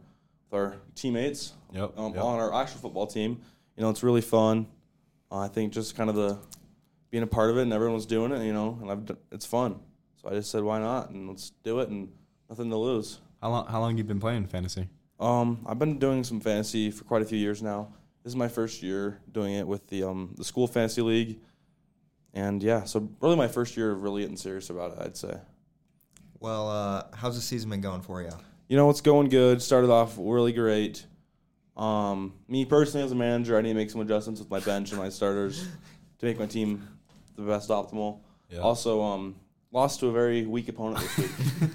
with 0.50 0.54
our 0.54 0.76
teammates 0.96 1.54
Yep, 1.74 1.98
um, 1.98 2.14
yep. 2.14 2.24
on 2.24 2.40
our 2.40 2.54
actual 2.54 2.80
football 2.82 3.08
team. 3.08 3.42
You 3.76 3.84
know, 3.84 3.90
it's 3.90 4.04
really 4.04 4.22
fun. 4.22 4.68
Uh, 5.32 5.40
I 5.40 5.48
think 5.48 5.74
just 5.74 5.96
kind 5.98 6.10
of 6.10 6.16
the 6.16 6.38
being 7.12 7.24
a 7.24 7.28
part 7.28 7.50
of 7.50 7.58
it 7.58 7.64
and 7.64 7.74
everyone 7.74 7.96
was 7.96 8.06
doing 8.06 8.32
it, 8.32 8.44
you 8.44 8.54
know, 8.54 8.78
and 8.82 8.92
I've 8.92 9.06
d- 9.06 9.16
it's 9.32 9.46
fun. 9.46 9.80
So 10.22 10.30
I 10.30 10.34
just 10.34 10.52
said, 10.52 10.64
why 10.64 10.80
not? 10.80 11.10
And 11.10 11.30
let's 11.30 11.52
do 11.64 11.80
it, 11.80 11.90
and 11.90 12.10
nothing 12.50 12.70
to 12.70 12.78
lose. 12.78 13.20
How 13.42 13.50
long? 13.50 13.68
How 13.68 13.80
long 13.80 13.98
you 13.98 14.04
been 14.04 14.20
playing 14.20 14.48
fantasy? 14.48 14.90
Um, 15.20 15.66
I've 15.66 15.80
been 15.80 16.00
doing 16.00 16.24
some 16.24 16.40
fantasy 16.40 16.92
for 16.92 17.04
quite 17.04 17.22
a 17.22 17.26
few 17.26 17.38
years 17.38 17.62
now. 17.62 17.94
This 18.24 18.32
is 18.32 18.36
my 18.36 18.48
first 18.48 18.82
year 18.82 19.22
doing 19.32 19.54
it 19.54 19.68
with 19.68 19.88
the 19.88 20.04
um, 20.04 20.34
the 20.38 20.44
school 20.44 20.68
fantasy 20.68 21.02
league, 21.02 21.40
and 22.34 22.62
yeah, 22.64 22.86
so 22.86 23.10
really 23.22 23.36
my 23.36 23.48
first 23.48 23.78
year 23.78 23.92
of 23.92 24.02
really 24.02 24.22
getting 24.22 24.38
serious 24.38 24.70
about 24.70 24.94
it. 24.94 24.98
I'd 25.02 25.18
say. 25.18 25.38
Well, 26.40 26.70
uh, 26.70 27.04
how's 27.14 27.36
the 27.36 27.42
season 27.42 27.70
been 27.70 27.82
going 27.82 28.02
for 28.02 28.22
you? 28.22 28.32
You 28.68 28.78
know, 28.78 28.90
it's 28.90 29.02
going 29.02 29.30
good. 29.30 29.62
Started 29.62 29.90
off 29.90 30.16
really 30.18 30.54
great. 30.54 31.06
Um, 31.78 32.34
me 32.48 32.66
personally, 32.66 33.06
as 33.06 33.12
a 33.12 33.16
manager, 33.16 33.58
I 33.58 33.62
need 33.62 33.70
to 33.70 33.76
make 33.76 33.90
some 33.90 34.02
adjustments 34.02 34.40
with 34.40 34.50
my 34.50 34.60
bench 34.60 34.92
and 34.92 35.00
my 35.00 35.10
starters 35.10 35.68
to 36.20 36.26
make 36.26 36.40
my 36.40 36.46
team 36.46 36.88
the 37.36 37.44
best 37.44 37.70
optimal. 37.70 38.20
Yeah. 38.50 38.60
Also, 38.60 39.02
um, 39.02 39.36
lost 39.72 40.00
to 40.02 40.08
a 40.08 40.12
very 40.12 40.46
weak 40.46 40.70
opponent 40.70 41.00
this 41.00 41.18
week. 41.18 41.32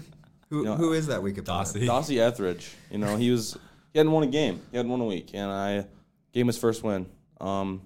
Who, 0.50 0.58
You 0.58 0.64
know, 0.64 0.74
who 0.74 0.92
is 0.94 1.06
that 1.06 1.22
weak 1.22 1.38
opponent? 1.38 1.68
Dossie. 1.68 1.86
Dossie 1.86 2.18
Etheridge. 2.18 2.74
You 2.90 2.98
know, 2.98 3.16
he 3.16 3.30
was 3.30 3.56
he 3.92 3.98
hadn't 4.00 4.10
won 4.12 4.24
a 4.24 4.26
game. 4.26 4.60
He 4.72 4.76
hadn't 4.78 4.90
won 4.90 5.00
a 5.00 5.04
week, 5.06 5.30
and 5.32 5.48
I 5.48 5.86
gave 6.32 6.40
him 6.42 6.48
his 6.48 6.58
first 6.58 6.82
win. 6.82 7.06
Um, 7.40 7.82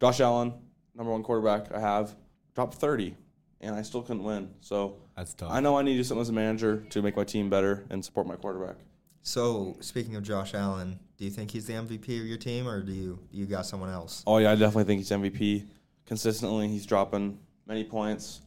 Josh 0.00 0.20
Allen, 0.20 0.54
number 0.94 1.10
one 1.10 1.24
quarterback 1.24 1.72
I 1.74 1.80
have, 1.80 2.14
dropped 2.54 2.74
thirty, 2.74 3.16
and 3.60 3.74
I 3.74 3.82
still 3.82 4.00
couldn't 4.00 4.22
win. 4.22 4.50
So 4.60 4.94
That's 5.16 5.34
tough. 5.34 5.50
I 5.50 5.58
know 5.58 5.76
I 5.76 5.82
need 5.82 5.92
to 5.94 5.98
do 5.98 6.04
something 6.04 6.20
as 6.22 6.28
a 6.28 6.32
manager 6.32 6.84
to 6.90 7.02
make 7.02 7.16
my 7.16 7.24
team 7.24 7.50
better 7.50 7.84
and 7.90 8.04
support 8.04 8.28
my 8.28 8.36
quarterback. 8.36 8.76
So, 9.22 9.76
speaking 9.80 10.14
of 10.14 10.22
Josh 10.22 10.54
Allen, 10.54 11.00
do 11.18 11.24
you 11.24 11.30
think 11.32 11.50
he's 11.50 11.66
the 11.66 11.72
MVP 11.72 12.20
of 12.20 12.26
your 12.26 12.38
team, 12.38 12.68
or 12.68 12.80
do 12.80 12.92
you 12.92 13.18
you 13.32 13.46
got 13.46 13.66
someone 13.66 13.90
else? 13.90 14.22
Oh 14.24 14.38
yeah, 14.38 14.52
I 14.52 14.54
definitely 14.54 14.84
think 14.84 15.00
he's 15.00 15.10
MVP. 15.10 15.66
Consistently, 16.06 16.68
he's 16.68 16.86
dropping 16.86 17.38
many 17.66 17.84
points. 17.84 18.40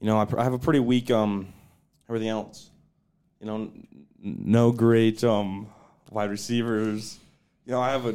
You 0.00 0.06
know, 0.06 0.18
I, 0.18 0.24
pr- 0.24 0.38
I 0.40 0.44
have 0.44 0.52
a 0.52 0.58
pretty 0.58 0.80
weak 0.80 1.10
um 1.10 1.52
everything 2.08 2.28
else. 2.28 2.70
You 3.40 3.46
know, 3.46 3.54
n- 3.56 3.86
no 4.20 4.72
great 4.72 5.22
um 5.24 5.68
wide 6.10 6.30
receivers. 6.30 7.18
You 7.64 7.72
know, 7.72 7.80
I 7.80 7.90
have 7.92 8.06
a 8.06 8.14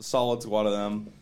solid 0.00 0.42
squad 0.42 0.66
of 0.66 0.72
them. 0.72 1.12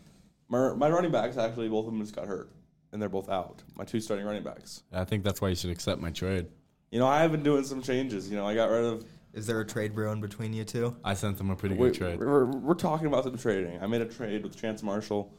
My, 0.49 0.73
my 0.73 0.89
running 0.89 1.11
backs 1.11 1.37
actually 1.37 1.69
both 1.69 1.85
of 1.87 1.93
them 1.93 2.01
just 2.01 2.15
got 2.15 2.27
hurt, 2.27 2.49
and 2.91 3.01
they're 3.01 3.09
both 3.09 3.29
out. 3.29 3.61
My 3.75 3.83
two 3.85 3.99
starting 3.99 4.25
running 4.25 4.43
backs. 4.43 4.83
I 4.91 5.03
think 5.03 5.23
that's 5.23 5.41
why 5.41 5.49
you 5.49 5.55
should 5.55 5.69
accept 5.69 6.01
my 6.01 6.11
trade. 6.11 6.47
You 6.91 6.99
know, 6.99 7.07
I 7.07 7.21
have 7.21 7.31
been 7.31 7.43
doing 7.43 7.63
some 7.63 7.81
changes. 7.81 8.29
You 8.29 8.35
know, 8.37 8.45
I 8.45 8.53
got 8.53 8.69
rid 8.69 8.83
of. 8.83 9.05
Is 9.33 9.47
there 9.47 9.61
a 9.61 9.65
trade 9.65 9.95
brewing 9.95 10.19
between 10.19 10.51
you 10.51 10.65
two? 10.65 10.95
I 11.05 11.13
sent 11.13 11.37
them 11.37 11.49
a 11.51 11.55
pretty 11.55 11.75
we- 11.75 11.87
good 11.87 11.97
trade. 11.97 12.19
We're, 12.19 12.45
we're 12.45 12.73
talking 12.73 13.07
about 13.07 13.23
some 13.23 13.37
trading. 13.37 13.81
I 13.81 13.87
made 13.87 14.01
a 14.01 14.05
trade 14.05 14.43
with 14.43 14.59
Chance 14.59 14.83
Marshall, 14.83 15.31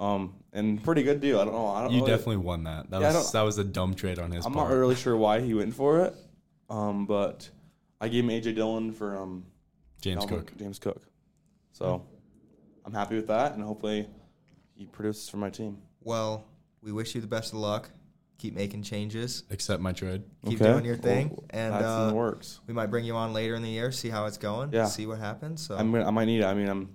um, 0.00 0.34
and 0.52 0.82
pretty 0.82 1.02
good 1.02 1.20
deal. 1.20 1.40
I 1.40 1.44
don't 1.44 1.54
know. 1.54 1.66
I 1.68 1.82
don't 1.82 1.92
You 1.92 1.98
really- 2.00 2.10
definitely 2.10 2.38
won 2.38 2.64
that. 2.64 2.90
That 2.90 3.00
Yeah, 3.00 3.12
was 3.14 3.32
that 3.32 3.42
was 3.42 3.58
a 3.58 3.64
dumb 3.64 3.94
trade 3.94 4.18
on 4.18 4.30
his 4.30 4.44
I'm 4.46 4.52
part. 4.52 4.70
not 4.70 4.76
really 4.76 4.94
sure 4.96 5.16
why 5.16 5.40
he 5.40 5.54
went 5.54 5.74
for 5.74 6.00
it, 6.00 6.14
um, 6.70 7.06
but 7.06 7.48
I 8.00 8.08
gave 8.08 8.24
him 8.24 8.30
AJ 8.30 8.54
Dillon 8.54 8.92
for 8.92 9.16
um, 9.16 9.44
James 10.00 10.24
Dalvin- 10.24 10.28
Cook. 10.28 10.56
James 10.58 10.78
Cook. 10.78 11.02
So 11.72 12.04
I'm 12.84 12.92
happy 12.92 13.16
with 13.16 13.28
that, 13.28 13.54
and 13.54 13.62
hopefully 13.62 14.08
he 14.74 14.86
produces 14.86 15.28
for 15.28 15.36
my 15.38 15.50
team. 15.50 15.78
Well, 16.02 16.44
we 16.82 16.92
wish 16.92 17.14
you 17.14 17.20
the 17.20 17.26
best 17.26 17.52
of 17.52 17.58
luck. 17.58 17.90
Keep 18.38 18.54
making 18.54 18.82
changes. 18.82 19.44
Accept 19.50 19.80
my 19.80 19.92
trade. 19.92 20.22
Keep 20.46 20.60
Okay. 20.60 20.72
doing 20.72 20.84
your 20.84 20.96
thing, 20.96 21.30
Well, 21.30 21.44
and 21.50 21.72
that's 21.72 21.82
in 21.84 22.08
the 22.08 22.12
uh, 22.12 22.12
works. 22.14 22.60
we 22.66 22.74
might 22.74 22.88
bring 22.88 23.04
you 23.04 23.14
on 23.14 23.32
later 23.32 23.54
in 23.54 23.62
the 23.62 23.70
year, 23.70 23.90
see 23.92 24.10
how 24.10 24.26
it's 24.26 24.36
going, 24.38 24.70
Yeah. 24.72 24.84
see 24.86 25.06
what 25.06 25.18
happens. 25.20 25.62
So, 25.64 25.76
I'm 25.76 25.94
I 25.94 26.10
might 26.10 26.26
need 26.26 26.40
it. 26.40 26.44
I 26.44 26.52
mean, 26.52 26.68
I'm 26.68 26.90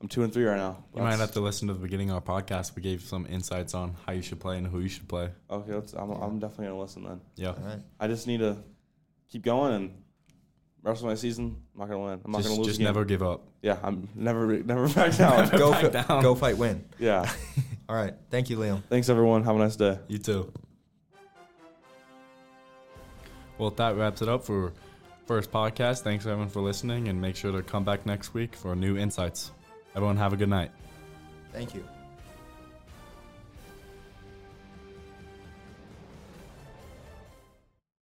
I'm 0.00 0.08
two 0.08 0.22
and 0.22 0.32
three 0.32 0.44
right 0.44 0.58
now. 0.58 0.84
You 0.94 1.02
might 1.02 1.18
have 1.18 1.32
to 1.32 1.40
listen 1.40 1.68
to 1.68 1.74
the 1.74 1.80
beginning 1.80 2.10
of 2.10 2.16
our 2.28 2.40
podcast. 2.42 2.76
We 2.76 2.82
gave 2.82 3.00
some 3.02 3.26
insights 3.30 3.72
on 3.74 3.96
how 4.06 4.12
you 4.12 4.20
should 4.22 4.38
play 4.40 4.58
and 4.58 4.66
who 4.66 4.80
you 4.80 4.88
should 4.88 5.08
play. 5.08 5.30
Okay, 5.50 5.72
let's, 5.74 5.94
I'm, 5.94 6.10
I'm 6.10 6.38
definitely 6.38 6.66
gonna 6.66 6.80
listen 6.80 7.04
then. 7.04 7.20
Yeah. 7.36 7.48
all 7.48 7.54
right. 7.64 7.80
I 7.98 8.06
just 8.06 8.26
need 8.26 8.40
to 8.40 8.58
keep 9.30 9.42
going 9.42 9.72
and 9.74 10.02
rest 10.82 11.00
of 11.00 11.06
my 11.08 11.14
season. 11.14 11.56
I'm 11.74 11.80
not 11.80 11.88
gonna 11.88 12.00
win. 12.04 12.20
I'm 12.24 12.30
not 12.30 12.38
Just, 12.38 12.48
gonna 12.50 12.58
lose. 12.58 12.66
just 12.68 12.78
again. 12.78 12.84
never 12.92 13.04
give 13.06 13.22
up. 13.22 13.48
Yeah, 13.62 13.78
I'm 13.82 14.08
never 14.14 14.46
never 14.62 14.86
back 14.94 15.16
down. 15.16 15.48
Go, 15.56 15.70
Back 15.70 15.82
fi- 15.82 15.88
down. 16.02 16.22
go 16.22 16.34
fight, 16.34 16.58
win. 16.58 16.84
yeah. 16.98 17.30
All 17.88 17.96
right. 17.96 18.14
Thank 18.30 18.50
you, 18.50 18.58
Liam. 18.58 18.82
Thanks 18.90 19.08
everyone. 19.08 19.44
Have 19.44 19.56
a 19.56 19.58
nice 19.58 19.76
day. 19.76 19.98
You 20.08 20.18
too. 20.18 20.52
Well, 23.58 23.70
that 23.70 23.96
wraps 23.96 24.20
it 24.20 24.28
up 24.28 24.44
for 24.44 24.74
first 25.26 25.50
podcast. 25.50 26.02
Thanks 26.02 26.26
everyone 26.26 26.48
for 26.50 26.60
listening, 26.60 27.08
and 27.08 27.18
make 27.20 27.34
sure 27.36 27.50
to 27.52 27.62
come 27.62 27.84
back 27.84 28.04
next 28.04 28.34
week 28.34 28.54
for 28.54 28.76
new 28.76 28.98
insights. 28.98 29.52
Everyone, 29.96 30.18
have 30.18 30.34
a 30.34 30.36
good 30.36 30.50
night. 30.50 30.70
Thank 31.54 31.74
you. 31.74 31.82